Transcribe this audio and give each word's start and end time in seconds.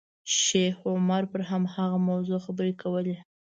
شیخ 0.41 0.75
عمر 0.91 1.23
پر 1.31 1.41
هماغه 1.49 1.97
موضوع 2.09 2.39
خبرې 2.45 2.73
کولې. 2.81 3.15